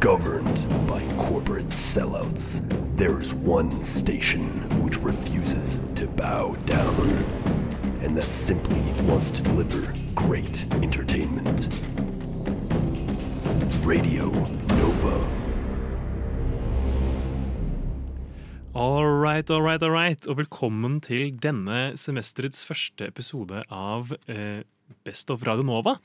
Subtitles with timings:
[0.00, 2.60] governed by corporate sellouts,
[2.96, 4.48] there's one station
[4.82, 7.08] which refuses to bow down,
[8.02, 11.68] and that simply wants to deliver great entertainment.
[13.84, 14.30] Radio
[14.68, 15.36] Nova.
[18.74, 20.26] All right, all right, all right.
[20.26, 24.66] Og velkommen til denne semesterets første episode av eh,
[25.06, 25.96] Best of Radio Nova.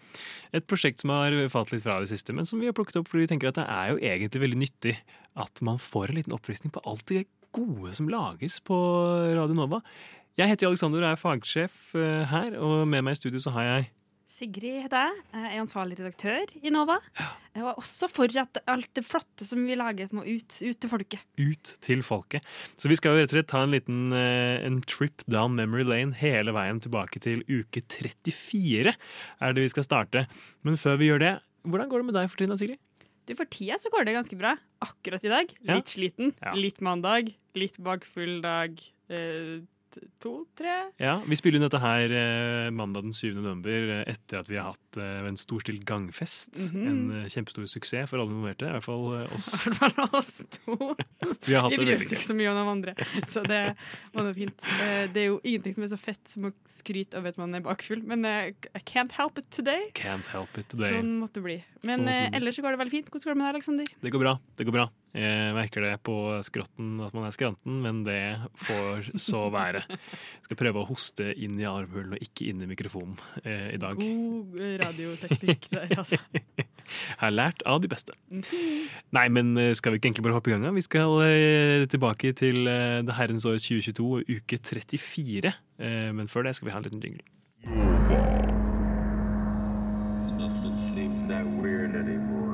[0.55, 3.09] Et prosjekt som har falt litt fra det siste, men som vi har plukket opp
[3.11, 4.95] fordi vi tenker at det er jo egentlig veldig nyttig
[5.41, 7.25] at man får en liten oppfriskning på alt det
[7.55, 8.77] gode som lages på
[9.35, 9.81] Radio Nova.
[10.39, 13.67] Jeg heter Alexander og er fagsjef eh, her, og med meg i studio så har
[13.67, 13.89] jeg
[14.31, 15.23] Sigrid heter jeg.
[15.35, 16.95] Jeg er ansvarlig redaktør i Nova.
[17.51, 20.91] Jeg var også for at alt det flotte som vi lager, må ut, ut til
[20.91, 21.25] folket.
[21.35, 22.45] ut til folket.
[22.79, 25.83] Så vi skal jo rett og slett ta en liten eh, en trip down memory
[25.83, 30.23] lane hele veien tilbake til uke 34 er det vi skal starte.
[30.63, 31.33] Men før vi gjør det,
[31.67, 32.79] hvordan går det med deg for tiden, Sigrid?
[33.27, 34.55] Du, For tida så går det ganske bra.
[34.81, 35.51] Akkurat i dag.
[35.59, 35.75] Ja.
[35.75, 36.31] Litt sliten.
[36.39, 36.55] Ja.
[36.57, 37.35] Litt mandag.
[37.59, 38.79] Litt bakfull dag.
[39.11, 39.59] Eh,
[40.23, 40.73] to, tre.
[41.01, 43.33] Ja, Vi spiller inn dette her eh, mandag den 7.
[43.37, 46.55] november eh, etter at vi har hatt eh, en storstilt gangfest.
[46.71, 46.87] Mhm.
[46.91, 49.49] En eh, kjempestor suksess for alle involverte, i hvert fall oss.
[49.67, 50.77] I hvert fall oss to.
[51.47, 52.95] Vi har hatt Vi bryr oss ikke så mye om de andre,
[53.27, 53.61] så det
[54.13, 54.67] var noe fint.
[55.13, 57.63] Det er jo ingenting som er så fett som å skryte over at man er
[57.65, 59.89] bakfull, men I can't help it today.
[59.97, 60.93] Can't help it today.
[60.95, 61.57] Sånn måtte det bli.
[61.87, 62.37] Men Sånn måtte det bli.
[62.41, 63.09] ellers så går det veldig fint.
[63.11, 63.93] Hvordan går det med deg, Aleksander?
[64.05, 64.35] Det går bra.
[64.59, 64.87] det går bra.
[65.11, 66.13] Jeg merker det på
[66.47, 68.21] skrotten at man er skranten, men det
[68.63, 69.81] får så være.
[69.89, 73.79] Jeg Skal prøve å hoste inn i armhulen og ikke inn i mikrofonen eh, i
[73.81, 73.99] dag.
[73.99, 76.19] God eh, radioteknikk der, altså.
[77.21, 78.15] Har lært av de beste.
[78.31, 80.63] Nei, men eh, skal vi ikke egentlig bare hoppe i gang?
[80.63, 80.71] da?
[80.75, 85.53] Vi skal eh, tilbake til eh, det herrens år 2022, uke 34.
[85.81, 87.27] Eh, men før det skal vi ha en liten jingle.
[90.39, 92.50] Nothing seems that weird anymore.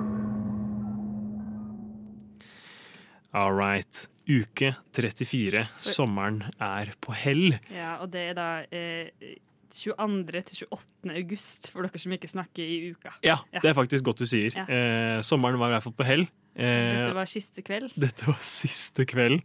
[3.34, 4.08] All right.
[4.28, 5.66] Uke 34.
[5.80, 7.54] Sommeren er på hell.
[7.72, 9.36] Ja, og det er da eh,
[9.72, 10.42] 22.
[10.48, 11.14] til 28.
[11.22, 13.14] august, for dere som ikke snakker i uka.
[13.24, 13.60] Ja, Ja.
[13.64, 14.52] det er faktisk godt du sier.
[14.56, 14.66] Ja.
[14.68, 16.26] Eh, sommeren var i hvert fall på hell.
[16.58, 17.92] Eh, Dette var siste kveld.
[18.00, 19.44] Dette var siste kveld.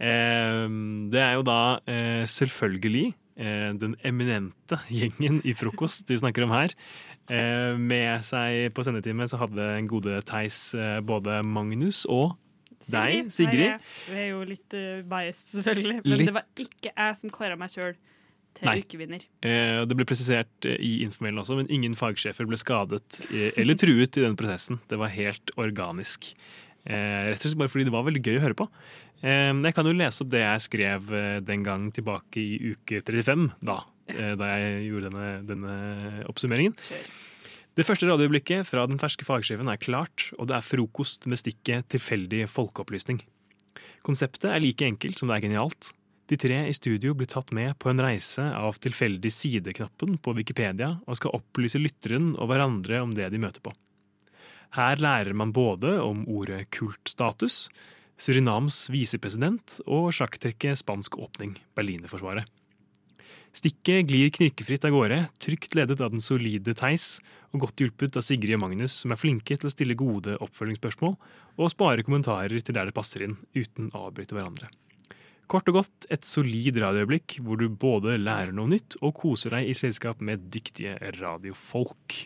[0.00, 0.66] Eh,
[1.12, 6.72] det er jo da eh, selvfølgelig den eminente gjengen i frokost vi snakker om her.
[7.78, 10.72] Med seg på sendetime så hadde en gode Theis
[11.06, 12.32] både Magnus og
[12.86, 13.80] deg, Sigrid.
[14.08, 15.98] Vi er jo litt uh, biased, selvfølgelig.
[16.04, 16.30] Men Litt.
[16.30, 17.96] det var ikke jeg som kåra meg sjøl
[18.58, 18.78] til Nei.
[18.82, 19.24] ukevinner.
[19.46, 23.78] Eh, det ble presisert eh, i informellen også, men ingen fagsjefer ble skadet eh, eller
[23.78, 24.80] truet i den prosessen.
[24.90, 26.32] Det var helt organisk.
[26.88, 28.66] Eh, rett og slett bare fordi det var veldig gøy å høre på.
[29.22, 33.02] Eh, jeg kan jo lese opp det jeg skrev eh, den gang tilbake i uke
[33.04, 33.80] 35, da,
[34.14, 35.78] eh, da jeg gjorde denne, denne
[36.30, 36.76] oppsummeringen.
[36.88, 37.08] Kjør.
[37.78, 41.86] Det første radioøyeblikket fra den ferske fagsjefen er klart, og det er frokost med stikket
[41.94, 43.20] tilfeldig folkeopplysning.
[44.02, 45.92] Konseptet er like enkelt som det er genialt.
[46.26, 50.96] De tre i studio blir tatt med på en reise av tilfeldig sideknappen på Wikipedia
[51.06, 53.70] og skal opplyse lytteren og hverandre om det de møter på.
[54.74, 57.68] Her lærer man både om ordet kultstatus,
[58.18, 62.50] Surinams visepresident og sjakktrekket spansk åpning, Berlinerforsvaret.
[63.56, 67.18] Stikket glir knirkefritt av gårde, trygt ledet av den solide Theis,
[67.54, 71.14] og godt hjulpet av Sigrid og Magnus, som er flinke til å stille gode oppfølgingsspørsmål
[71.58, 74.68] og spare kommentarer til der det passer inn, uten å avbryte hverandre.
[75.48, 79.70] Kort og godt et solid radioøyeblikk hvor du både lærer noe nytt og koser deg
[79.70, 82.18] i selskap med dyktige radiofolk.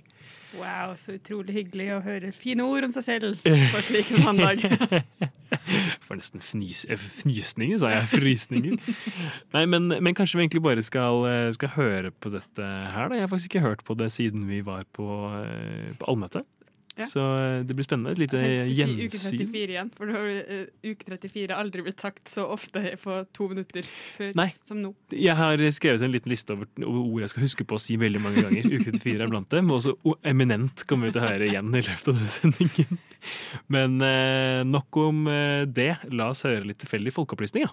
[0.58, 4.66] Wow, så utrolig hyggelig å høre fine ord om seg selv på slik en mandag.
[6.12, 8.08] For nesten fnys, eh, fnysninger, sa jeg.
[8.12, 8.74] Frysninger.
[9.56, 13.16] Nei, men, men kanskje vi egentlig bare skal, eh, skal høre på dette her, da.
[13.16, 15.06] Jeg har faktisk ikke hørt på det siden vi var på,
[15.40, 16.44] eh, på allmøte.
[16.98, 17.06] Ja.
[17.08, 18.12] Så eh, det blir spennende.
[18.12, 21.96] Et lite vi si uke 34 igjen, for nå har uh, uke 34 aldri blitt
[22.02, 24.48] takt så ofte på to minutter før Nei.
[24.66, 24.90] som nå.
[25.16, 28.20] Jeg har skrevet en liten liste over, ord jeg skal huske på å si veldig
[28.22, 28.68] mange ganger.
[28.68, 29.70] Uke 34 er blant dem.
[29.72, 33.00] Og også o- eminent kommer vi til å høre igjen i løpet av denne sendingen.
[33.72, 35.94] Men eh, nok om eh, det.
[36.12, 37.72] La oss høre litt tilfeldig folkeopplysning, ja.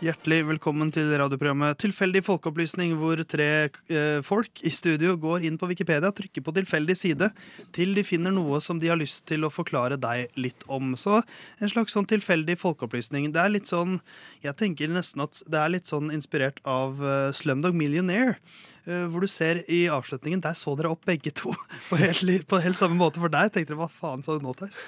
[0.00, 5.68] Hjertelig velkommen til radioprogrammet Tilfeldig folkeopplysning, hvor tre eh, folk i studio går inn på
[5.68, 7.28] Wikipedia, trykker på tilfeldig side,
[7.76, 10.94] til de finner noe som de har lyst til å forklare deg litt om.
[10.96, 13.28] Så en slags sånn tilfeldig folkeopplysning.
[13.34, 13.98] Det er litt sånn
[14.40, 18.38] Jeg tenker nesten at det er litt sånn inspirert av eh, Slumdog Millionaire.
[18.86, 21.52] Eh, hvor du ser i avslutningen Der så dere opp begge to
[21.88, 23.22] på helt, på helt samme måte.
[23.22, 24.82] For der tenkte dere hva faen sa du nå, Theis?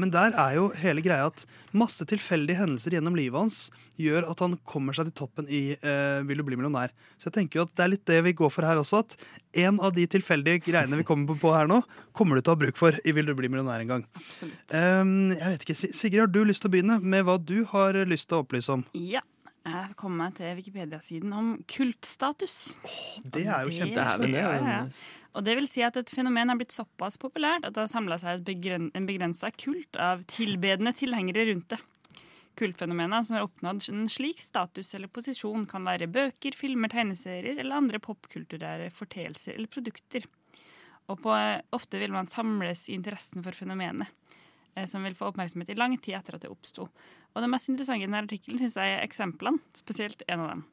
[0.00, 1.46] Men der er jo hele greia at
[1.76, 3.60] masse tilfeldige hendelser gjennom livet hans
[3.96, 6.92] gjør at han kommer seg til toppen i eh, Vil du bli millionær.
[7.16, 9.02] Så jeg tenker jo at det er litt det vi går for her også.
[9.04, 9.16] At
[9.66, 11.80] en av de tilfeldige greiene vi kommer på her nå,
[12.16, 14.04] kommer du til å ha bruk for i Vil du bli millionær en gang.
[14.20, 14.66] Absolutt.
[14.74, 17.96] Um, jeg vet ikke, Sigrid, har du lyst til å begynne med hva du har
[18.08, 18.84] lyst til å opplyse om?
[18.92, 19.24] Ja.
[19.66, 22.76] Jeg kom meg til Wikipedia-siden om kultstatus.
[23.24, 24.80] Det er jo er Ja, ja.
[25.36, 28.16] Og det vil si at et fenomen har blitt såpass populært at det har samla
[28.22, 31.80] seg begren en begrensa kult av tilbedende tilhengere rundt det.
[32.56, 37.82] Kultfenomener som har oppnådd en slik status eller posisjon, kan være bøker, filmer, tegneserier eller
[37.82, 40.24] andre popkulturære forteelser eller produkter.
[41.12, 41.34] Og på,
[41.76, 44.35] ofte vil man samles i interessen for fenomenet, eh,
[44.84, 46.88] som vil få oppmerksomhet i lang tid etter at det oppsto.
[47.32, 50.64] Og det mest interessante i denne artikkelen syns jeg er eksemplene, spesielt en av dem.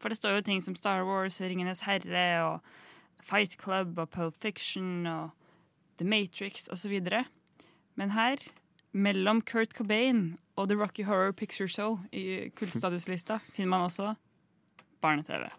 [0.00, 4.38] For det står jo ting som Star Wars, Ringenes herre og Fight Club og Pulp
[4.40, 5.34] Fiction og
[6.00, 6.94] The Matrix osv.
[8.00, 8.40] Men her,
[8.96, 14.14] mellom Kurt Cobain og The Rocky Horror Picture Show i kultstatuslista, finner man også
[15.04, 15.50] barne-TV.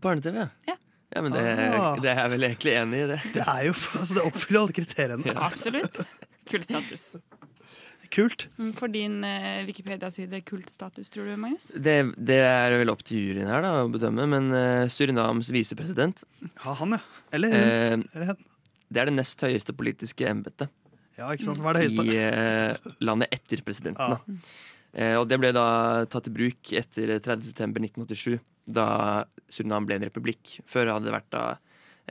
[0.00, 0.48] Barne-TV, ja.
[0.72, 0.78] Ja.
[1.14, 1.42] Ja, men det,
[1.78, 1.94] Ah.
[2.02, 3.18] det er jeg vel egentlig enig i, det.
[3.36, 5.34] Det er jo, altså det oppfyller alle kriteriene.
[5.46, 6.00] Absolutt.
[6.50, 7.14] Kultstatus.
[8.12, 8.48] Kult.
[8.60, 11.70] Mm, For din eh, Wikipedia-side kultstatus, tror du, Magnus?
[11.72, 11.94] det.
[12.20, 16.74] Det er vel opp til juryen her da, å bedømme, men eh, Surinams visepresident Ja,
[16.82, 17.00] han, ja.
[17.32, 18.42] Eller eh, Eller hen.
[18.92, 20.68] Det er det nest høyeste politiske embetet
[21.16, 21.62] Ja, ikke sant.
[21.64, 22.04] Hva er det høyeste?
[22.04, 24.18] i eh, landet etter presidenten.
[24.18, 24.20] Ja.
[24.20, 24.60] Da.
[24.94, 25.64] Eh, og det ble da
[26.12, 28.36] tatt i bruk etter 30.9.1987,
[28.76, 28.86] da
[29.50, 30.58] Surinam ble en republikk.
[30.70, 31.46] Før hadde det vært, da,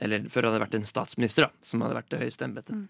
[0.04, 2.82] eller, før hadde det vært en statsminister da, som hadde vært det høyeste embetet.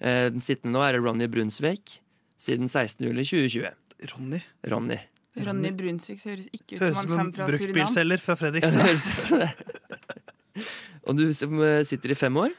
[0.00, 1.96] Eh, den sittende nå er Ronny Brunsvik
[2.38, 3.72] siden 16.07.2020.
[4.12, 4.40] Ronny.
[4.70, 4.98] Ronny.
[5.38, 7.72] Ronny Brunsvik så høres ikke ut Høres som han ut som en kommer fra Surinam.
[7.74, 8.78] bruktbilselger fra Ja, Fredrikstad.
[8.78, 10.68] det høres ut som.
[11.08, 12.54] Og du som eh, sitter i fem år.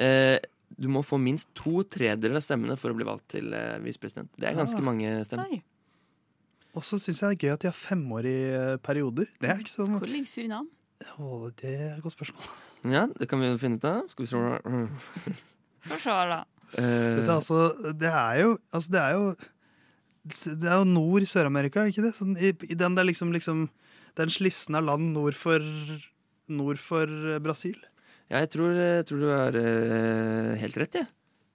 [0.00, 0.38] Eh,
[0.80, 3.50] du må få minst to tredjedeler av stemmene for å bli valgt til
[3.84, 4.30] visepresident.
[4.40, 4.84] Det er ganske Ah.
[4.86, 5.48] mange stemmer.
[5.50, 5.62] Nei.
[6.78, 9.26] Og så syns jeg det er gøy at de har femårige perioder.
[9.42, 10.68] Det er ikke så hvor ligger Surinam?
[11.18, 12.46] Å, Det er et godt spørsmål.
[12.94, 14.04] Ja, det kan vi jo finne ut av.
[14.12, 14.38] Skal vi se.
[15.80, 16.38] Skal vi se, da.
[16.70, 17.60] Dette Eh, altså,
[17.98, 19.24] det er jo Altså, det er jo
[20.60, 22.12] Det er jo nord i Sør-Amerika, ikke det?
[22.14, 23.68] Sånn, i, I den der liksom, liksom
[24.18, 25.64] Den slissen av land nord for,
[26.50, 27.76] nord for eh, Brasil.
[28.30, 31.06] Ja, jeg tror, jeg tror du har uh, helt rett, jeg.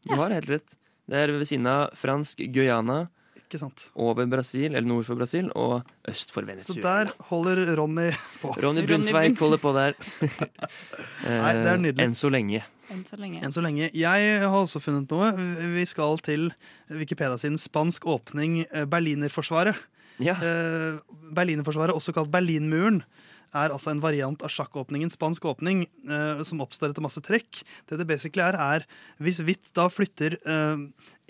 [0.09, 0.73] Du har helt rett.
[1.07, 3.05] Det er ved siden av fransk Guyana,
[3.39, 3.85] Ikke sant?
[3.95, 6.75] over Brasil, eller nord for Brasil, og øst for Venezuela.
[6.75, 8.09] Så der holder Ronny
[8.41, 8.51] på.
[8.59, 9.95] Ronny Brunsveik holder på der.
[11.29, 12.03] Nei, det er Eh, nydelig.
[12.09, 12.63] Enn så lenge.
[12.93, 13.41] Enn så lenge.
[13.41, 13.89] Enn så lenge.
[13.95, 15.31] Jeg har også funnet noe.
[15.75, 16.49] Vi skal til
[16.89, 19.79] Wikipedia sin Spansk åpning eh, Berlinerforsvaret.
[20.23, 20.35] Ja.
[20.39, 20.99] Eh,
[21.35, 23.01] Berlinerforsvaret, også kalt Berlinmuren,
[23.55, 27.61] er altså en variant av sjakkåpningen, spansk åpning, eh, som oppstår etter masse trekk.
[27.87, 28.87] Det det basically er, er
[29.23, 30.85] hvis hvitt da flytter eh,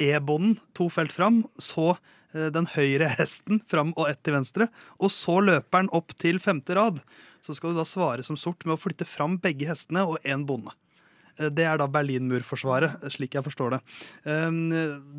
[0.09, 1.95] E-bånden to felt fram, så
[2.35, 4.65] den høyre hesten fram og ett til venstre,
[4.99, 6.97] og så løper den opp til femte rad.
[7.39, 10.43] Så skal du da svare som sort med å flytte fram begge hestene og én
[10.43, 10.73] bonde.
[11.39, 13.79] Eh, Det er da Berlinmurforsvaret, slik jeg forstår det.
[14.25, 14.69] Um,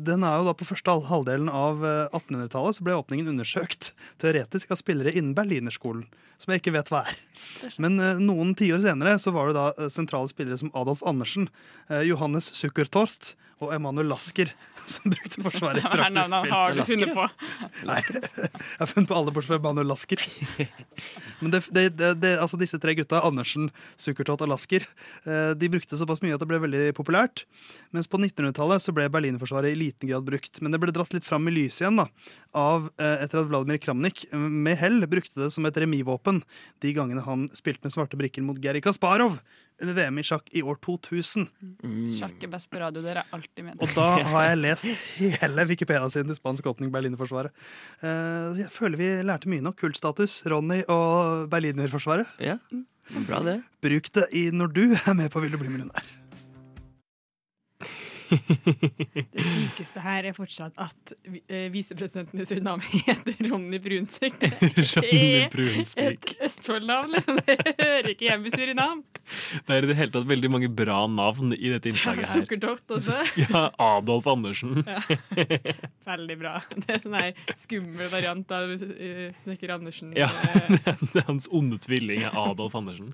[0.03, 4.71] Den er jo da På første halvdelen av eh, 1800-tallet så ble åpningen undersøkt teoretisk
[4.71, 6.05] av spillere innen Berlinerskolen,
[6.37, 7.17] som jeg ikke vet hva er.
[7.77, 11.49] Men eh, noen tiår senere så var det da eh, sentrale spillere som Adolf Andersen,
[11.89, 14.51] eh, Johannes Sukkertort og Emanuel Lasker
[14.87, 16.51] som brukte Forsvaret i er praktisk spill.
[16.53, 17.23] har du Lasker, funnet på?
[17.89, 20.21] Nei, jeg har funnet på alle bortsett fra Emanuel Lasker.
[21.41, 24.85] Men det, det, det, det, altså disse tre gutta, Andersen, Sukkertott og Lasker,
[25.25, 27.43] eh, de brukte såpass mye at det ble veldig populært.
[27.95, 30.61] Mens på 1900-tallet så ble Berlinforsvaret i liten grad brukt.
[30.63, 32.07] Men det ble dratt litt fram i lyset igjen da,
[32.57, 36.41] av eh, etter at Vladimir Kramnik eh, med hell brukte det som et remisvåpen
[36.83, 39.41] de gangene han spilte med svarte brikker mot Geri Kasparov
[39.77, 41.47] under VM i sjakk i år 2000.
[42.15, 43.77] Sjakk er best på radio, dere er alltid med.
[43.83, 44.87] Og da har jeg lest
[45.19, 47.53] hele Wikipedia-siden til spansk åpning Berlinerforsvaret.
[48.01, 49.77] Eh, så jeg føler vi lærte mye nok.
[49.77, 52.31] Kultstatus, Ronny og Berlinerforsvaret.
[52.41, 52.81] Ja, så
[53.27, 53.61] bra det.
[53.83, 56.05] Bruk det i når du er med på Vil du bli millionær.
[58.27, 61.13] Det sykeste her er fortsatt at
[61.47, 64.35] eh, visepresidenten i Surinam heter Ronny Brunsvik.
[64.97, 66.33] Ronny Brunsvik.
[66.37, 67.39] et Østfold-navn, liksom.
[67.47, 69.03] Det hører ikke hjemme i Surinam.
[69.67, 72.41] Det er i det hele tatt veldig mange bra navn i dette innslaget her.
[72.41, 73.17] Sukkertoft også.
[73.47, 74.81] Ja, Adolf Andersen.
[74.87, 74.99] Ja.
[76.07, 76.55] Veldig bra.
[76.73, 80.13] Det er sånn her skummel variant av eh, Snekker Andersen.
[80.17, 80.69] Ja, Eh,
[81.01, 83.13] det er Hans onde tvilling Adolf Andersen.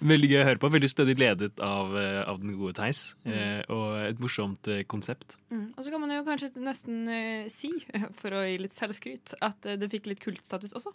[0.00, 0.70] Veldig gøy å høre på.
[0.72, 3.14] Veldig stødig ledet av, eh, av den gode Theis.
[3.24, 3.32] Mm.
[3.34, 5.36] Eh, og et morsomt eh, konsept.
[5.50, 5.74] Mm.
[5.76, 7.72] Og så kan man jo kanskje nesten eh, si,
[8.20, 10.94] for å gi litt selvskryt, at eh, det fikk litt kultstatus også.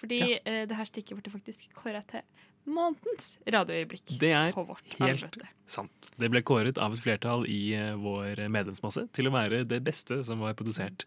[0.00, 2.24] Fordi eh, det her stikket ble faktisk kåra til
[2.66, 5.48] månedens radioøyeblikk Det er på vårt helt allmøte.
[5.66, 6.10] sant.
[6.18, 10.20] Det ble kåret av et flertall i eh, vår medlemsmasse til å være det beste
[10.26, 11.04] som var produsert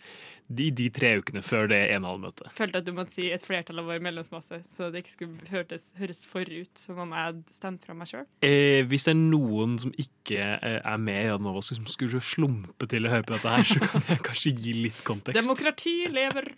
[0.50, 2.50] de, de tre ukene før det ene allmøtet.
[2.58, 5.90] Følte at du måtte si et flertall av vår medlemsmasse, så det ikke skulle hørtes,
[6.00, 8.26] høres for ut som om jeg hadde stemt fra meg sjøl.
[8.44, 12.90] Eh, hvis det er noen som ikke eh, er med i Radnova som skulle slumpe
[12.90, 15.38] til å høre på dette her, så kan jeg kanskje gi litt kontekst.
[15.44, 16.50] Demokrati lever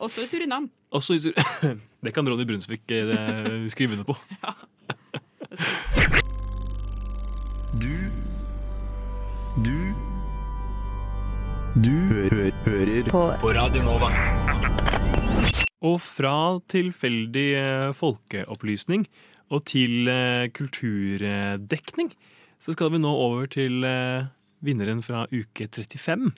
[0.00, 0.68] også i Surinam.
[0.90, 4.16] Også i Sur- det kan Ronny Brunsvik eh, skrive under på.
[4.42, 4.54] Ja.
[7.80, 7.96] Du
[9.64, 9.94] Du
[11.84, 13.24] Du hø hører på.
[13.40, 14.10] På Radio Nova.
[15.80, 16.34] Og fra
[16.68, 19.06] tilfeldig eh, folkeopplysning
[19.50, 22.12] og til eh, kulturdekning,
[22.60, 23.84] så skal vi nå over til
[24.60, 26.32] vinneren fra uke 35.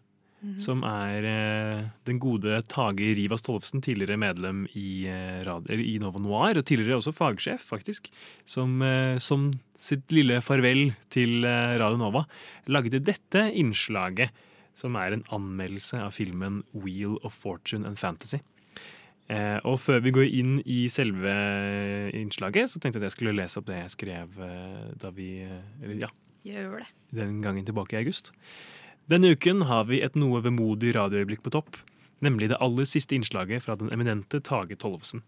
[0.59, 5.99] Som er eh, den gode Tage Rivas Tollefsen, tidligere medlem i, eh, rad- eller i
[6.03, 8.11] Nova Noir, og tidligere også fagsjef, faktisk.
[8.45, 12.25] Som, eh, som sitt lille farvel til eh, Radio Nova
[12.67, 14.31] lagde dette innslaget,
[14.75, 18.41] som er en anmeldelse av filmen Wheel of Fortune and Fantasy.
[19.31, 21.31] Eh, og før vi går inn i selve
[22.19, 25.29] innslaget, så tenkte jeg at jeg skulle lese opp det jeg skrev eh, da vi
[25.47, 26.11] eh, Eller ja,
[26.43, 26.89] Gjør det.
[27.15, 28.33] den gangen tilbake i august.
[29.13, 31.77] Denne uken har vi et noe vemodig radioøyeblikk på topp,
[32.25, 35.21] nemlig det aller siste innslaget fra den eminente Tage Tollefsen.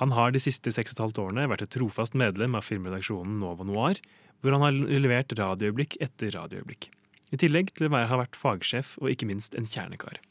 [0.00, 3.34] Han har de siste seks og et halvt årene vært et trofast medlem av filmredaksjonen
[3.42, 4.00] Nova Noir,
[4.40, 6.88] hvor han har levert radioøyeblikk etter radioøyeblikk.
[7.36, 10.22] I tillegg til å ha vært fagsjef og ikke minst en kjernekar.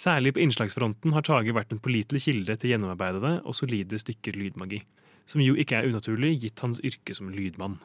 [0.00, 4.80] Særlig på innslagsfronten har Tage vært en pålitelig kilde til gjennomarbeidede og solide stykker lydmagi,
[5.28, 7.76] som jo ikke er unaturlig gitt hans yrke som lydmann.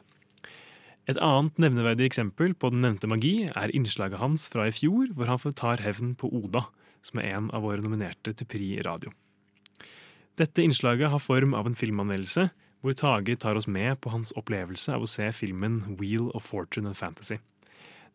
[1.10, 5.26] Et annet nevneverdig eksempel på den nevnte magi er innslaget hans fra i fjor, hvor
[5.26, 6.68] han tar hevn på Oda,
[7.02, 9.10] som er en av våre nominerte til Pri Radio.
[10.38, 12.48] Dette innslaget har form av en filmanmeldelse,
[12.82, 16.88] hvor Tage tar oss med på hans opplevelse av å se filmen Wheel of Fortune
[16.90, 17.38] and Fantasy.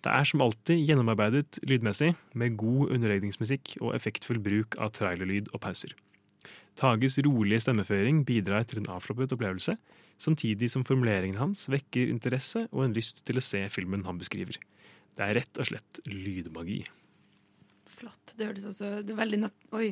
[0.03, 5.61] Det er som alltid gjennomarbeidet lydmessig, med god underlegningsmusikk og effektfull bruk av trailerlyd og
[5.63, 5.95] pauser.
[6.77, 9.75] Tages rolige stemmeføring bidrar til en avslappet opplevelse,
[10.17, 14.57] samtidig som formuleringen hans vekker interesse og en lyst til å se filmen han beskriver.
[15.17, 16.83] Det er rett og slett lydmagi.
[17.97, 18.35] Flott.
[18.37, 19.37] Det høres også det er veldig,
[19.73, 19.87] oi,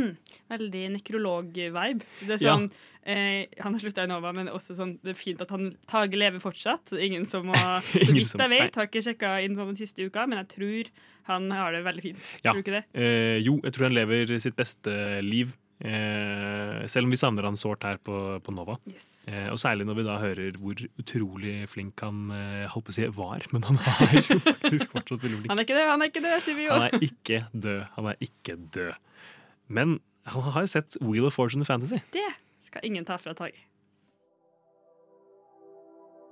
[0.54, 2.06] veldig nekrolog-vibe.
[2.24, 2.54] Det er Ja.
[2.56, 2.70] sånn,
[3.04, 6.16] eh, Han har slutta i Nova, men også sånn, det er fint at han Tage
[6.16, 6.94] lever fortsatt.
[6.96, 7.52] Ingen som må,
[7.92, 10.90] Så vidt jeg vet, har ikke sjekka inn på den siste uka, men jeg tror
[11.28, 12.22] han har det veldig fint.
[12.42, 12.52] Ja.
[12.54, 12.84] Tror du ikke det?
[12.96, 15.52] Eh, jo, jeg tror han lever sitt beste liv.
[15.80, 18.76] Eh, selv om vi savner han sårt her på, på Nova.
[18.90, 19.08] Yes.
[19.30, 22.96] Eh, og særlig når vi da hører hvor utrolig flink han eh, holdt på å
[22.98, 25.48] si var, men han er jo faktisk fortsatt veldig flink.
[25.54, 26.74] Han er ikke død, han er ikke død, sier vi jo.
[26.74, 27.80] Han er ikke død.
[27.96, 28.92] Han er ikke død.
[29.80, 29.96] Men
[30.28, 32.02] han har jo sett Wheel of Fortune Fantasy.
[32.12, 32.28] Det
[32.66, 33.64] skal ingen ta fra Tage.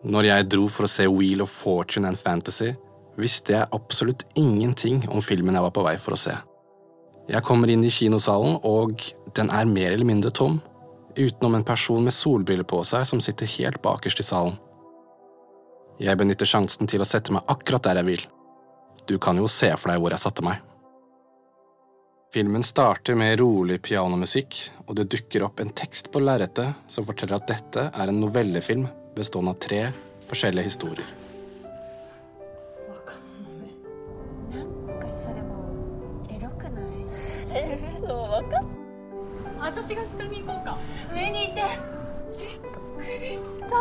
[0.07, 2.71] Når jeg dro for å se Wheel of Fortune and Fantasy,
[3.19, 6.37] visste jeg absolutt ingenting om filmen jeg var på vei for å se.
[7.29, 9.03] Jeg kommer inn i kinosalen, og
[9.39, 10.59] den er mer eller mindre tom,
[11.19, 14.59] utenom en person med solbriller på seg som sitter helt bakerst i salen.
[15.99, 18.25] Jeg benytter sjansen til å sette meg akkurat der jeg vil.
[19.11, 20.61] Du kan jo se for deg hvor jeg satte meg.
[22.35, 27.39] Filmen starter med rolig pianomusikk, og det dukker opp en tekst på lerretet som forteller
[27.39, 28.85] at dette er en novellefilm
[29.17, 29.81] bestående av tre
[30.29, 31.28] forskjellige historier.
[39.78, 40.78] 私が下に行こうか
[41.14, 41.62] 上にいて
[42.38, 43.76] びっくりした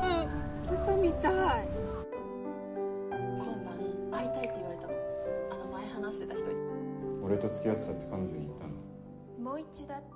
[0.00, 1.32] うん嘘みたい
[3.38, 3.78] 今晩
[4.12, 4.92] 会いたいって言われたの
[5.50, 6.54] あの前話してた人に
[7.22, 10.14] 俺と付き合ってたって彼女に言ったのもう一度だって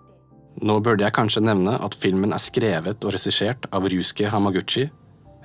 [0.61, 4.89] Nå burde jeg kanskje nevne at filmen er skrevet og regissert av Ryusuke Hamaguchi,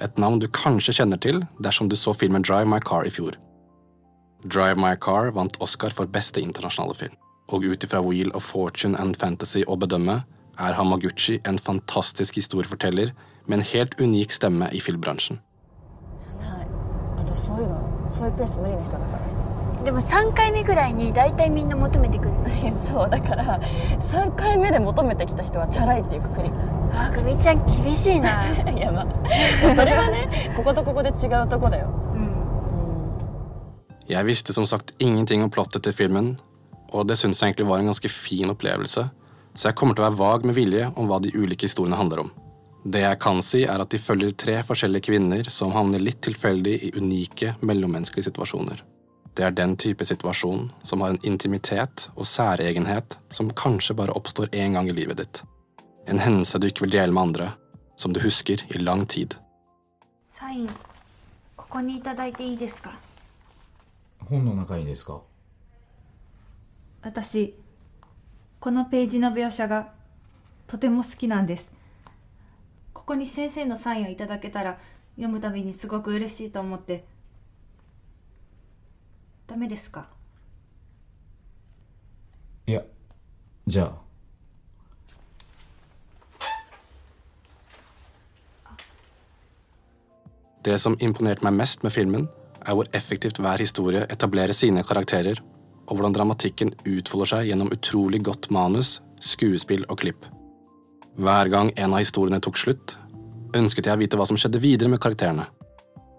[0.01, 3.37] et navn du kanskje kjenner til dersom du så filmen Drive My Car i fjor.
[4.43, 7.13] Drive My Car vant Oscar for beste internasjonale film,
[7.47, 10.23] og ut ifra Wheel of Fortune and Fantasy å bedømme
[10.59, 13.11] er Hamaguchi en fantastisk historieforteller
[13.47, 15.39] med en helt unik stemme i filmbransjen.
[16.39, 16.67] はい
[17.17, 22.31] 私そういうのそういうペース無理な人だからでも3回目ぐらいに大体みんな求めてくる
[22.87, 23.59] そうだから
[23.99, 26.51] 3回目で求めてきた人はチャラいっていうくくり
[26.93, 28.29] あグミちゃん厳しいな
[28.71, 31.89] いやまあそれはねこことここで違うとこだよ
[34.05, 36.37] Jeg visste som sagt ingenting om plottet til filmen,
[36.93, 39.03] og det syns jeg egentlig var en ganske fin opplevelse,
[39.53, 42.25] så jeg kommer til å være vag med vilje om hva de ulike historiene handler
[42.25, 42.31] om.
[42.83, 46.73] Det jeg kan si, er at de følger tre forskjellige kvinner som havner litt tilfeldig
[46.89, 48.81] i unike mellommenneskelige situasjoner.
[49.33, 54.51] Det er den type situasjon som har en intimitet og særegenhet som kanskje bare oppstår
[54.53, 55.41] én gang i livet ditt.
[56.11, 57.53] En hendelse du ikke vil dele med andre,
[57.97, 59.37] som du husker i lang tid.
[60.43, 60.69] サイン
[61.55, 62.91] ここにいただいていいですか
[64.25, 65.21] 本の中にですか
[67.02, 67.54] 私
[68.60, 69.92] このページの描写が
[70.66, 71.72] とても好きなんです
[72.92, 74.78] ここに先生のサインをいただけたら
[75.16, 77.04] 読むたびにすごく嬉しいと思って
[79.46, 80.08] ダメですか
[82.66, 82.82] いや
[83.66, 84.08] じゃあ
[90.62, 92.28] Det som imponerte meg mest med filmen,
[92.66, 95.40] er hvor effektivt hver historie etablerer sine karakterer,
[95.88, 100.26] og hvordan dramatikken utfolder seg gjennom utrolig godt manus, skuespill og klipp.
[101.18, 102.94] Hver gang en av historiene tok slutt,
[103.56, 105.48] ønsket jeg å vite hva som skjedde videre med karakterene.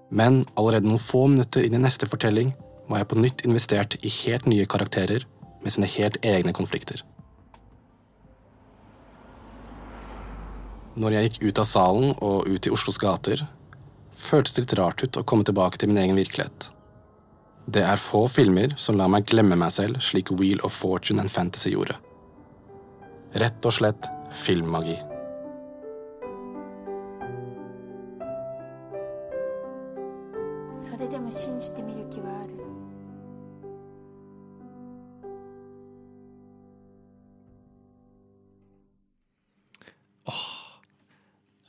[0.09, 2.51] Men allerede noen få minutter inn i neste fortelling
[2.89, 5.27] var jeg på nytt investert i helt nye karakterer
[5.61, 7.03] med sine helt egne konflikter.
[10.99, 13.45] Når jeg gikk ut av salen og ut i Oslos gater,
[14.19, 16.71] føltes det litt rart ut å komme tilbake til min egen virkelighet.
[17.69, 21.29] Det er få filmer som lar meg glemme meg selv slik Wheel of Fortune and
[21.29, 21.99] Fantasy gjorde.
[23.37, 24.09] Rett og slett
[24.41, 24.97] filmmagi.
[40.25, 40.45] Åh,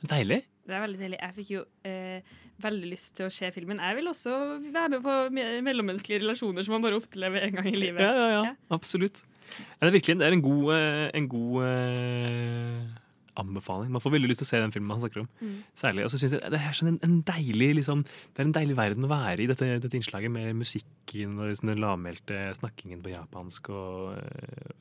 [0.09, 0.41] deilig.
[0.67, 1.19] Det er veldig deilig.
[1.21, 3.81] Jeg fikk jo eh, veldig lyst til å se filmen.
[3.81, 4.37] Jeg vil også
[4.71, 8.03] være med på me mellommenneskelige relasjoner som man bare opplever en gang i livet.
[8.05, 8.55] Ja, ja, ja.
[8.73, 9.23] Absolutt.
[9.51, 13.00] Ja, det er virkelig det er en god, eh, en god eh,
[13.39, 13.91] anbefaling.
[13.93, 15.27] Man får veldig lyst til å se den filmen han snakker om.
[15.41, 15.57] Mm.
[15.77, 16.03] Særlig.
[16.05, 18.75] Og så synes jeg Det er sånn en, en deilig liksom, Det er en deilig
[18.77, 23.13] verden å være i, dette, dette innslaget, med musikken og liksom den lavmælte snakkingen på
[23.13, 23.69] japansk.
[23.69, 24.17] Og,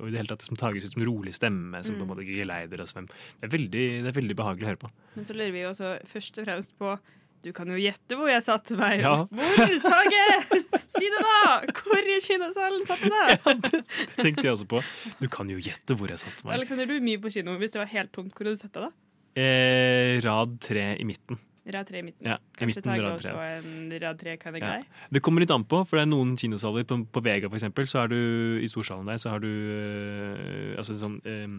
[0.00, 2.12] og i det hele tatt som tages ut som rolig stemme som på en Mm.
[2.16, 3.06] måte geleider oss frem.
[3.40, 4.90] Det er, veldig, det er veldig behagelig å høre på.
[5.14, 6.98] Men så lurer vi jo også først og fremst på
[7.44, 9.00] Du kan jo gjette hvor jeg satte meg.
[9.00, 9.24] Ja.
[9.24, 10.24] Hvor, Tage?
[10.92, 11.60] Si det, da!
[11.80, 13.70] Hvor i kinosalen satt du deg?
[13.70, 14.82] Det tenkte jeg også på.
[15.22, 16.58] Du kan jo gjette hvor jeg satte meg.
[16.58, 17.54] Alexander, du er mye på kino.
[17.62, 18.90] Hvis det var helt tomt, hvor hadde du satt deg da?
[19.40, 21.38] Eh, rad tre i midten.
[21.70, 22.26] Rad tre i midten.
[22.26, 23.32] Ja, i Kanskje midten, Tage rad også
[23.70, 24.70] en rad tre kind of Ja.
[24.80, 25.06] guy?
[25.16, 27.86] Det kommer litt an på, for det er noen kinosaler på, på Vega for eksempel,
[27.88, 28.18] så er du
[28.64, 31.54] i storsalen der, så har du øh, altså sånn øh,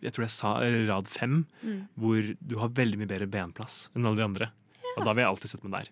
[0.00, 1.80] Jeg tror jeg sa øh, rad fem, Mm.
[2.00, 4.50] hvor du har veldig mye bedre benplass enn alle de andre.
[5.00, 5.90] Og da vil jeg alltid sette meg der.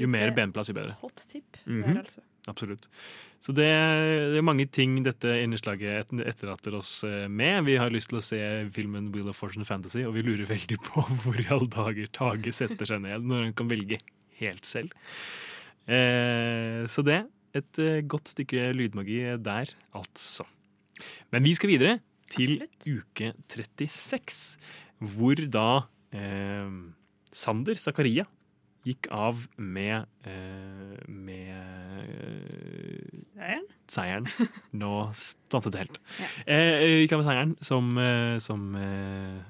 [0.00, 0.92] Jo mer benplass, jo bedre.
[1.00, 1.98] Hot tip Mm -hmm.
[1.98, 2.20] altså.
[2.48, 2.86] Absolutt.
[3.40, 3.66] Så det,
[4.32, 7.64] det er mange ting dette innslaget et- etterlater oss eh, med.
[7.64, 10.78] Vi har lyst til å se filmen Wheel of Fortune Fantasy, og vi lurer veldig
[10.82, 13.98] på hvor i alle dager Tage setter seg ned når han kan velge
[14.40, 14.90] helt selv.
[15.88, 17.26] Eh, så det.
[17.54, 20.44] Et eh, godt stykke lydmagi der, altså.
[21.32, 21.96] Men vi skal videre
[22.30, 24.56] til uke 36,
[25.00, 25.64] hvor da
[26.14, 26.70] eh,
[27.30, 28.26] Sander Zakaria
[28.86, 32.08] gikk av med, eh, med
[33.34, 33.66] Seieren?
[33.90, 34.28] Seieren.
[34.72, 36.00] Nå stanset det helt.
[36.20, 36.28] Ja.
[36.56, 39.40] Eh, gikk av med seieren som, eh, som eh,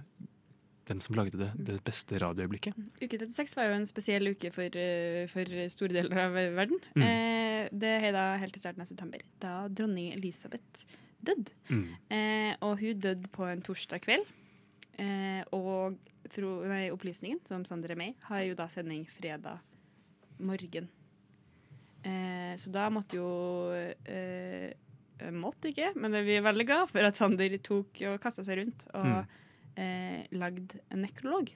[0.90, 2.74] den som lagde det, det beste radioøyeblikket.
[2.98, 6.82] Uke 36 var jo en spesiell uke for, eh, for store deler av verden.
[6.96, 7.06] Mm.
[7.06, 10.84] Eh, det er da helt til starten av september, da dronning Elisabeth
[11.22, 11.54] døde.
[11.70, 11.86] Mm.
[12.10, 14.26] Eh, og hun døde på en torsdag kveld.
[15.00, 15.96] Eh, og
[16.30, 19.62] fro, nei, Opplysningen, som Sander er med i, har jo da sending fredag
[20.40, 20.90] morgen.
[22.04, 23.30] Eh, så da måtte jo
[24.08, 24.70] eh,
[25.36, 28.86] Måtte ikke, men vi er veldig glad for at Sander tok og kasta seg rundt
[28.96, 29.18] og
[29.76, 31.52] eh, lagd en nekrolog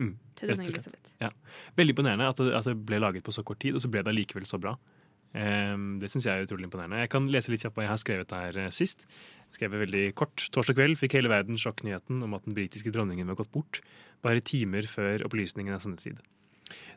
[0.00, 0.72] Mm, til denne dronning.
[0.72, 1.10] Elisabeth.
[1.20, 1.28] Ja.
[1.76, 4.00] Veldig imponerende at det, at det ble laget på så kort tid, og så ble
[4.02, 4.72] det allikevel så bra.
[5.34, 6.98] Ehm, det syns jeg er utrolig imponerende.
[7.04, 9.06] Jeg kan lese litt kjapt hva jeg har skrevet her eh, sist.
[9.52, 10.44] Jeg skrev veldig kort.
[10.52, 13.80] Torsdag kveld fikk hele verden sjokknyheten om at den britiske dronningen var gått bort,
[14.24, 16.20] bare timer før opplysningen av sendetid.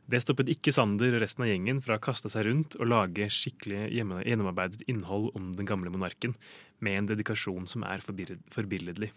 [0.07, 3.25] Det stoppet ikke Sander og resten av gjengen fra å kaste seg rundt og lage
[3.33, 6.35] skikkelig gjennomarbeidet innhold om den gamle monarken,
[6.79, 9.09] med en dedikasjon som er forbilledlig.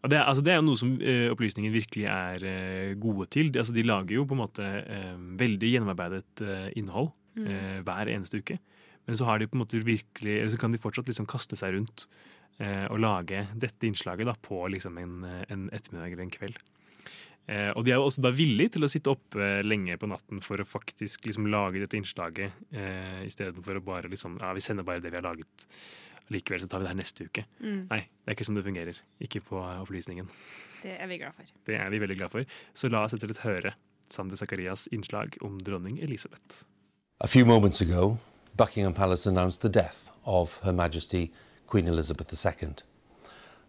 [0.00, 3.50] Det, er- altså det er jo noe som eh, opplysningen virkelig er eh, gode til.
[3.52, 7.46] De, altså de lager jo på en måte eh, veldig gjennomarbeidet eh, innhold Mm.
[7.46, 8.58] eh, hver eneste uke.
[9.06, 11.56] Men så har de på en måte virkelig, eller så kan de fortsatt liksom kaste
[11.58, 12.06] seg rundt
[12.58, 16.60] eh, og lage dette innslaget da, på liksom en, en ettermiddag eller en kveld.
[17.50, 20.42] Eh, og de er jo også da villige til å sitte oppe lenge på natten
[20.44, 24.86] for å faktisk liksom lage dette innslaget, eh, istedenfor å bare liksom Ja, vi sender
[24.86, 25.66] bare det vi har laget.
[26.30, 27.44] Likevel så tar vi det her neste uke.
[27.58, 27.80] Mm.
[27.90, 28.98] Nei, det er ikke sånn det fungerer.
[29.26, 30.28] Ikke på opplysningen.
[30.84, 31.48] Det er vi glad for.
[31.66, 32.44] Det er vi veldig glad for.
[32.72, 33.74] Så la oss rett og slett høre
[34.10, 36.62] Sander Zakarias innslag om dronning Elisabeth.
[37.22, 38.18] A few moments ago,
[38.56, 41.30] Buckingham Palace announced the death of Her Majesty
[41.66, 42.68] Queen Elizabeth II.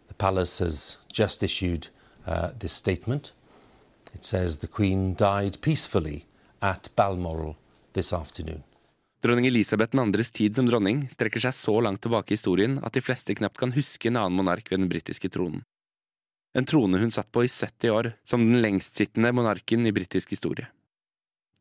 [0.08, 1.90] The palace has just issued
[2.26, 3.34] uh, this statement.
[4.16, 6.28] It says the Queen died peacefully
[6.62, 7.58] at Balmoral
[7.92, 8.64] this afternoon.
[9.22, 13.04] Dronning Elisabeth 2.s tid som dronning strekker seg så langt tilbake i historien at de
[13.04, 15.66] fleste knapt kan huske en annen monark ved den britiske tronen.
[16.56, 20.72] En trone hun satt på i 70 år, som den lengstsittende monarken i britisk historie.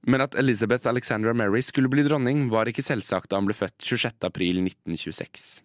[0.08, 3.76] Men at Elizabeth Alexandra Mary skulle bli dronning, var ikke selvsagt da han ble født
[3.84, 4.16] 26.
[4.24, 5.60] april 1926.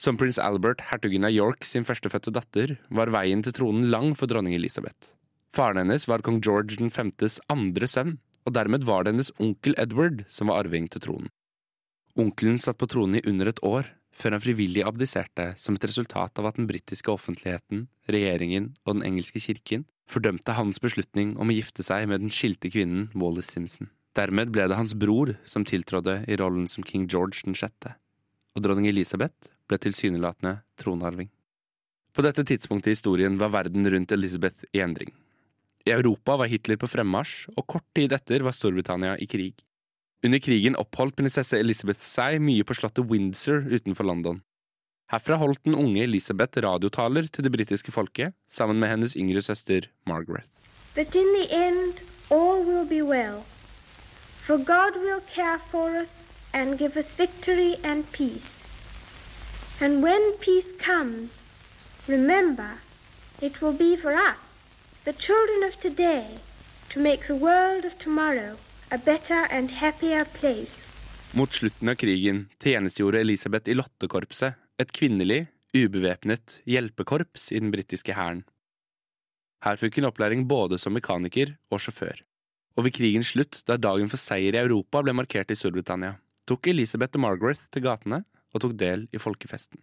[0.00, 4.30] Som prins Albert, hertugen av York sin førstefødte datter, var veien til tronen lang for
[4.30, 5.12] dronning Elisabeth.
[5.50, 10.22] Faren hennes var kong George 5.s andre sønn, og dermed var det hennes onkel Edward
[10.30, 11.32] som var arving til tronen.
[12.18, 16.38] Onkelen satt på tronen i under et år, før han frivillig abdiserte som et resultat
[16.40, 21.56] av at den britiske offentligheten, regjeringen og den engelske kirken fordømte hans beslutning om å
[21.56, 23.90] gifte seg med den skilte kvinnen Wallis Simpson.
[24.18, 27.92] Dermed ble det hans bror som tiltrådde i rollen som king George 6.,
[28.56, 31.30] og dronning Elisabeth ble tilsynelatende tronarving.
[32.10, 35.12] På dette tidspunktet i historien var verden rundt Elizabeth i endring.
[35.86, 39.54] I Europa var Hitler på fremmarsj, og kort tid etter var Storbritannia i krig.
[40.26, 44.42] Under krigen oppholdt prinsesse Elizabeth seg mye på slottet Windsor utenfor London.
[45.10, 49.88] Herfra holdt den unge Elisabeth radiotaler til det britiske folket, sammen med hennes yngre søster
[50.06, 50.46] Margaret.
[50.94, 51.98] But in the end,
[52.30, 53.42] all will be well.
[54.46, 56.12] For God will care for us
[56.52, 58.50] and give us victory and peace.
[59.80, 61.30] And when peace comes,
[62.06, 62.78] remember,
[63.42, 64.58] it will be for us,
[65.04, 66.26] the children of today,
[66.90, 68.56] to make the world of tomorrow
[68.90, 70.86] a better and happier place.
[71.32, 75.44] Mot slutten av krigen tjenestegjorde Elisabeth i lottekorpset, et kvinnelig,
[75.76, 78.42] ubevæpnet hjelpekorps i den britiske hæren.
[79.60, 82.22] Her fikk hun opplæring både som mekaniker og sjåfør.
[82.78, 86.14] Og ved krigens slutt, da dagen for seier i Europa ble markert i Storbritannia,
[86.48, 88.22] tok Elisabeth og Margaret til gatene
[88.54, 89.82] og tok del i folkefesten.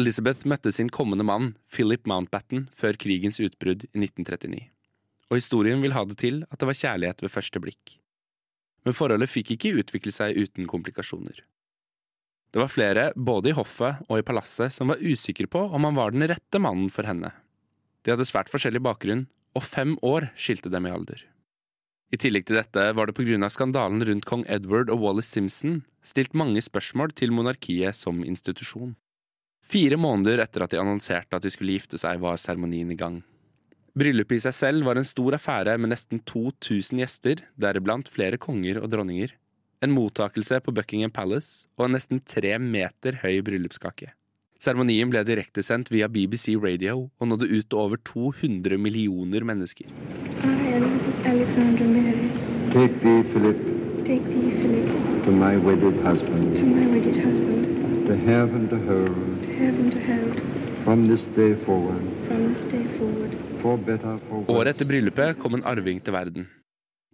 [0.00, 4.64] Elizabeth møtte sin kommende mann, Philip Mountbatten, før krigens utbrudd i 1939.
[5.30, 7.98] Og historien vil ha det til at det var kjærlighet ved første blikk.
[8.82, 11.44] Men forholdet fikk ikke utvikle seg uten komplikasjoner.
[12.52, 15.96] Det var flere, både i hoffet og i palasset, som var usikre på om han
[15.96, 17.32] var den rette mannen for henne.
[18.04, 19.24] De hadde svært forskjellig bakgrunn,
[19.56, 21.22] og fem år skilte dem i alder.
[22.12, 25.30] I tillegg til dette var det på grunn av skandalen rundt kong Edward og Wallis
[25.32, 28.92] Simpson stilt mange spørsmål til monarkiet som institusjon.
[29.64, 33.22] Fire måneder etter at de annonserte at de skulle gifte seg, var seremonien i gang.
[33.96, 38.82] Bryllupet i seg selv var en stor affære med nesten 2000 gjester, deriblant flere konger
[38.82, 39.32] og dronninger.
[39.82, 44.12] En mottakelse på Buckingham Palace og en nesten tre meter høy bryllupskake.
[44.62, 49.90] Seremonien ble direktesendt via BBC Radio og nådde ut til over 200 millioner mennesker.
[49.90, 52.30] I, Elizabeth Alexandra Mary,
[52.70, 53.58] Take thee, Philip,
[54.06, 54.86] take thee, Philip,
[55.26, 59.76] to my wedded husband, to my wedded husband, to have and to hold, to have
[59.82, 60.40] and to hold,
[60.86, 63.34] from this day forward, from this day forward.
[63.60, 64.50] for better, for worse.
[64.54, 66.46] Året etter bryllupet kom en arving til verden.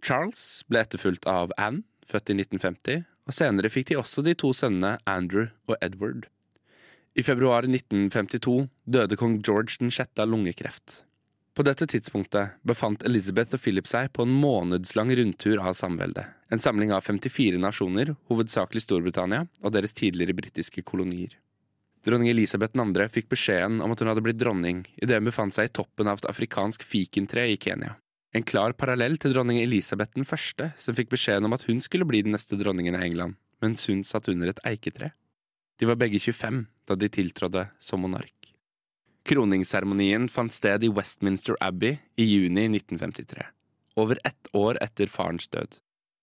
[0.05, 4.51] Charles ble etterfulgt av Anne, født i 1950, og senere fikk de også de to
[4.57, 6.27] sønnene Andrew og Edward.
[7.17, 10.19] I februar 1952 døde kong George 6.
[10.19, 11.03] av lungekreft.
[11.57, 16.29] På dette tidspunktet befant Elizabeth og Philip seg på en månedslang rundtur av samveldet.
[16.53, 21.35] En samling av 54 nasjoner, hovedsakelig Storbritannia og deres tidligere britiske kolonier.
[22.05, 23.09] Dronning Elisabeth 2.
[23.11, 26.21] fikk beskjeden om at hun hadde blitt dronning idet hun befant seg i toppen av
[26.21, 27.97] et afrikansk fikentre i Kenya.
[28.29, 32.21] En klar parallell til dronning Elisabeth 1., som fikk beskjeden om at hun skulle bli
[32.21, 35.13] den neste dronningen av England, mens hun satt under et eiketre.
[35.81, 38.51] De var begge 25 da de tiltrådte som monark.
[39.25, 43.45] Kroningsseremonien fant sted i Westminster Abbey i juni 1953,
[43.97, 45.79] over ett år etter farens død.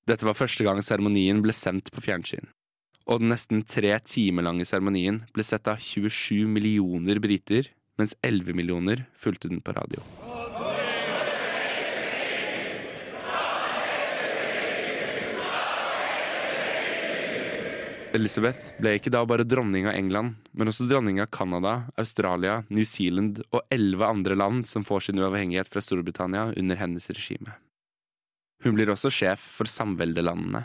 [0.06, 2.46] Dette var første gang seremonien ble sendt på fjernsyn,
[3.06, 8.54] og den nesten tre timer lange seremonien ble sett av 27 millioner briter, mens 11
[8.54, 10.02] millioner fulgte den på radio.
[18.16, 22.86] Elizabeth ble ikke da bare dronning av England, men også dronning av Canada, Australia, New
[22.88, 27.58] Zealand og elleve andre land som får sin uavhengighet fra Storbritannia under hennes regime.
[28.64, 30.64] Hun blir også sjef for samveldelandene.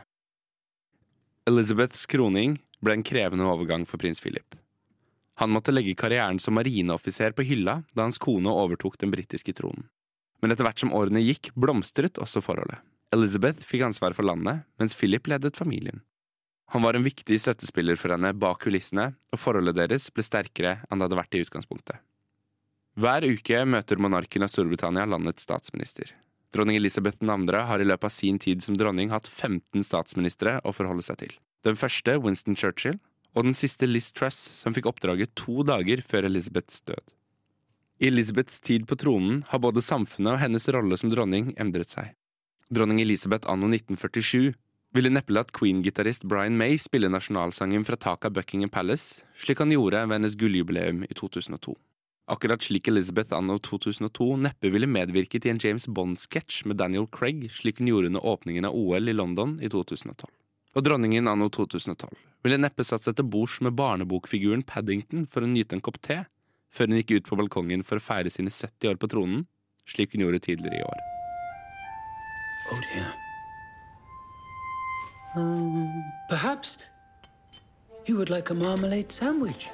[1.50, 4.56] Elizabeths kroning ble en krevende overgang for prins Philip.
[5.42, 9.90] Han måtte legge karrieren som marineoffiser på hylla da hans kone overtok den britiske tronen.
[10.42, 12.80] Men etter hvert som årene gikk, blomstret også forholdet.
[13.12, 16.00] Elizabeth fikk ansvar for landet, mens Philip ledet familien.
[16.72, 21.02] Han var en viktig støttespiller for henne bak kulissene, og forholdet deres ble sterkere enn
[21.02, 22.00] det hadde vært i utgangspunktet.
[23.00, 26.14] Hver uke møter monarken av Storbritannia landets statsminister.
[26.56, 27.60] Dronning Elisabeth 2.
[27.68, 31.36] har i løpet av sin tid som dronning hatt 15 statsministre å forholde seg til.
[31.64, 33.00] Den første Winston Churchill,
[33.36, 37.14] og den siste Liz Truss, som fikk oppdraget to dager før Elizabeths død.
[38.02, 42.16] I Elizabeths tid på tronen har både samfunnet og hennes rolle som dronning endret seg.
[42.72, 44.56] Dronning Elisabeth anno 1947
[44.92, 49.72] ville neppe latt Queen-gitarist Brian May spille nasjonalsangen fra taket av Buckingham Palace, slik han
[49.72, 51.76] gjorde ved hennes gulljubileum i 2002.
[52.32, 57.48] Akkurat slik Elizabeth anno 2002 neppe ville medvirket i en James Bond-sketsj med Daniel Craig,
[57.52, 60.28] slik hun gjorde under åpningen av OL i London i 2012.
[60.76, 62.12] Og dronningen anno 2012
[62.46, 66.22] ville neppe satt seg til bords med barnebokfiguren Paddington for å nyte en kopp te,
[66.72, 69.44] før hun gikk ut på balkongen for å feire sine 70 år på tronen,
[69.88, 71.04] slik hun gjorde tidligere i år.
[72.72, 73.21] Oh dear.
[75.36, 76.78] Um, perhaps
[78.06, 79.70] you would like a marmalade sandwich.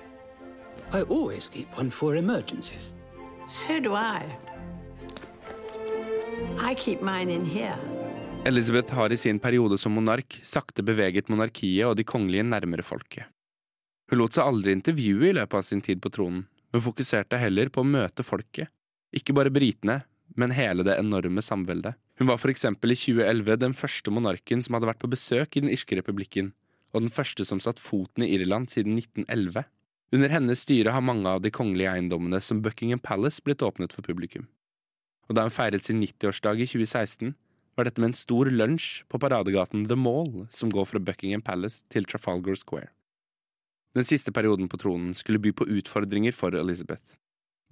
[0.94, 2.94] I always keep one for emergencies.
[3.48, 4.26] So do I.
[6.60, 7.78] I keep mine in here.
[8.46, 13.26] Elizabeth har i sin periode som monark sakte beveget monarkiet og de kongelige nærmere folket.
[14.12, 17.68] Hun lot seg aldri intervjue i løpet av sin tid på tronen, men fokuserte heller
[17.74, 18.70] på å møte folket,
[19.12, 20.04] ikke bare britene,
[20.38, 21.98] men hele det enorme samveldet.
[22.20, 25.64] Hun var for eksempel i 2011 den første monarken som hadde vært på besøk i
[25.64, 26.54] den irske republikken,
[26.94, 29.66] og den første som satt foten i Irland siden 1911.
[30.16, 34.06] Under hennes styre har mange av de kongelige eiendommene som Buckingham Palace blitt åpnet for
[34.06, 34.48] publikum.
[35.28, 37.34] Og da hun feiret sin 90-årsdag i 2016,
[37.78, 41.84] var dette med en stor lunsj på paradegaten The Mall, som går fra Buckingham Palace
[41.94, 42.90] til Trafalgar Square.
[43.98, 47.18] Den siste perioden på tronen skulle by på utfordringer for Elizabeth.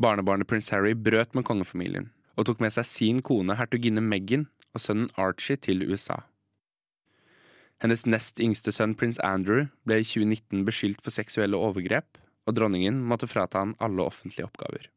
[0.01, 4.83] Barnebarnet prins Harry brøt med kongefamilien, og tok med seg sin kone hertuginne Meghan og
[4.83, 6.21] sønnen Archie til USA.
[7.83, 13.01] Hennes nest yngste sønn prins Andrew ble i 2019 beskyldt for seksuelle overgrep, og dronningen
[13.03, 14.87] måtte frata han alle offentlige oppgaver.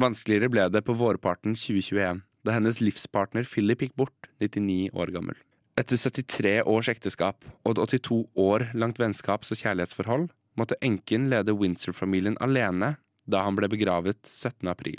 [0.00, 5.38] Vanskeligere ble det på vårparten 2021, da hennes livspartner Philip gikk bort, 99 år gammel.
[5.78, 11.54] Etter 73 års ekteskap og et 82 år langt vennskaps- og kjærlighetsforhold måtte enken lede
[11.56, 14.68] Windsor-familien alene da han ble begravet 17.
[14.68, 14.98] april,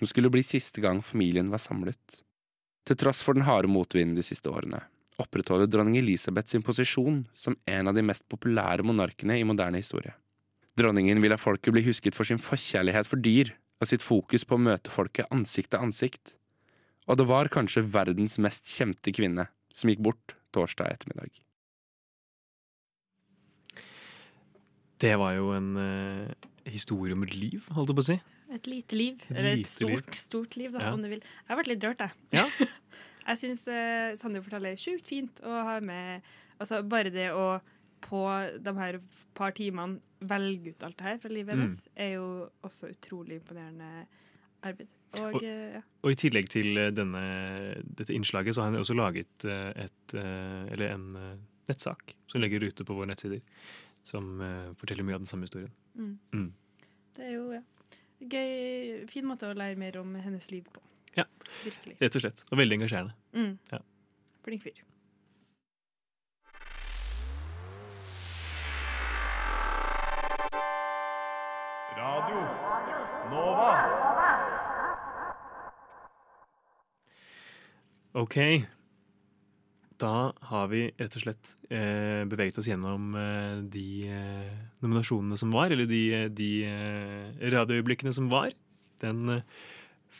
[0.00, 2.22] som skulle bli siste gang familien var samlet.
[2.88, 4.80] Til tross for den harde motvinden de siste årene
[5.20, 10.14] opprettholder dronning Elisabeth sin posisjon som en av de mest populære monarkene i moderne historie.
[10.78, 14.56] Dronningen vil at folket blir husket for sin forkjærlighet for dyr og sitt fokus på
[14.56, 16.34] å møte folket ansikt til ansikt.
[17.08, 21.32] Og det var kanskje verdens mest kjente kvinne som gikk bort torsdag ettermiddag.
[25.00, 28.18] Det var jo en uh, historie om et liv, holdt jeg på å si.
[28.50, 29.20] Et lite liv.
[29.30, 30.12] Et Eller et stort, liv.
[30.18, 30.92] stort liv, da, Ja.
[30.92, 31.20] om du vil.
[31.22, 32.10] Jeg har vært litt rørt, jeg.
[32.32, 32.46] Ja.
[33.28, 36.22] jeg syns uh, Sander forteller sjukt fint å ha med
[36.60, 37.60] Altså bare det å
[38.04, 38.18] på
[38.64, 38.98] de her
[39.36, 41.60] par timene velge ut alt det her fra livet Mm.
[41.62, 44.06] hennes, er jo også utrolig imponerende
[44.64, 44.88] arbeid.
[45.20, 45.80] Og, Og- eh, ja.
[46.04, 47.22] Og i tillegg til eh, denne,
[47.84, 51.36] dette innslaget, så har han også laget eh, et, eh, eller en eh,
[51.68, 53.40] nettsak som legger ute på våre nettsider,
[54.04, 55.72] som eh, forteller mye av den samme historien.
[55.96, 56.18] Mm.
[56.32, 56.52] Mm.
[57.16, 57.62] Det er jo ja.
[58.20, 59.06] Gøy.
[59.10, 60.82] Fin måte å lære mer om hennes liv på.
[61.16, 61.26] Ja.
[61.64, 61.96] Virkelig.
[62.00, 62.44] Rett og slett.
[62.50, 63.16] Og veldig engasjerende.
[63.34, 63.58] Mm.
[63.72, 63.82] Ja.
[64.44, 64.84] Flink fyr.
[72.00, 72.42] Radio
[73.30, 73.72] Nova.
[78.14, 78.36] OK.
[80.00, 85.52] Da har vi rett og slett eh, beveget oss gjennom eh, de eh, nominasjonene som
[85.52, 88.54] var, eller de, eh, de eh, radioøyeblikkene som var.
[89.04, 89.44] Den, eh,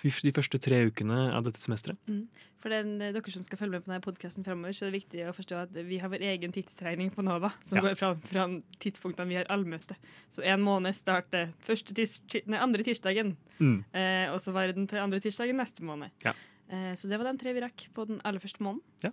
[0.05, 1.99] de første tre ukene av dette semesteret.
[2.07, 2.27] Mm.
[2.61, 5.23] For den, dere som skal følge med på denne podkasten fremover, så er det viktig
[5.31, 7.87] å forstå at vi har vår egen tidstrening på Nova, som Ja.
[7.89, 8.45] går fra, fra
[8.85, 9.97] tidspunktene vi har allmøte.
[10.29, 13.85] Så en måned starter tis, nei, andre tirsdagen, Mm.
[13.93, 16.11] eh, og så varer den til andre tirsdagen neste måned.
[16.25, 16.33] Ja.
[16.71, 18.83] Eh, så det var de tre vi rakk på den aller første måneden.
[19.03, 19.11] Ja.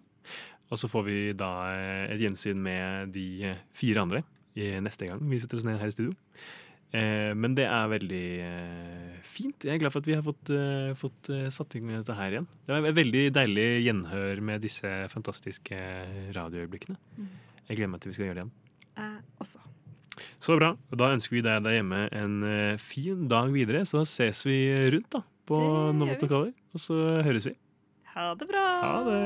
[0.69, 4.23] Og så får vi da eh, et gjensyn med de eh, fire andre
[4.57, 6.13] i neste gang vi setter oss ned her i studio.
[6.95, 9.65] Eh, Men det er veldig eh, fint.
[9.67, 12.15] Jeg er glad for at vi har fått, eh, fått eh, satt i gang dette
[12.17, 12.47] her igjen.
[12.65, 15.79] Det var et veldig deilig gjenhør med disse fantastiske
[16.37, 16.97] radioøyeblikkene.
[17.17, 17.31] Mm.
[17.67, 18.53] Jeg gleder meg til vi skal gjøre det igjen.
[18.97, 19.63] Jeg også.
[20.41, 20.71] Så bra.
[20.97, 23.83] Da ønsker vi deg der hjemme en eh, fin dag videre.
[23.85, 24.57] Så ses vi
[24.93, 25.57] rundt da på
[25.95, 27.55] No What Og så høres vi.
[28.13, 28.65] Ha det bra.
[28.83, 29.21] Ha det.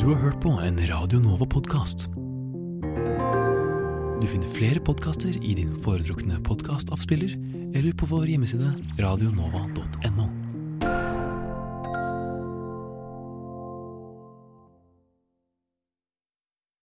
[0.00, 2.06] Du har hørt på en Radio Nova-podkast.
[4.16, 7.34] Du finner flere podkaster i din foretrukne podkastavspiller
[7.74, 10.45] eller på vår hjemmeside radionova.no.